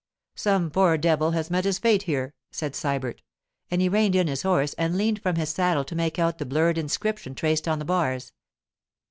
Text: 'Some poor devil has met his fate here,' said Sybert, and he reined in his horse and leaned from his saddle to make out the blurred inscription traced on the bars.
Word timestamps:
'Some 0.33 0.71
poor 0.71 0.97
devil 0.97 1.29
has 1.29 1.51
met 1.51 1.63
his 1.63 1.77
fate 1.77 2.01
here,' 2.01 2.33
said 2.49 2.73
Sybert, 2.73 3.21
and 3.69 3.81
he 3.83 3.87
reined 3.87 4.15
in 4.15 4.25
his 4.25 4.41
horse 4.41 4.73
and 4.73 4.97
leaned 4.97 5.21
from 5.21 5.35
his 5.35 5.49
saddle 5.51 5.85
to 5.85 5.95
make 5.95 6.17
out 6.17 6.39
the 6.39 6.45
blurred 6.47 6.79
inscription 6.79 7.35
traced 7.35 7.67
on 7.67 7.77
the 7.77 7.85
bars. 7.85 8.33